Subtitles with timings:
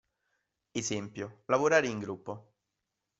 [0.73, 2.53] Esempio: lavorare in gruppo.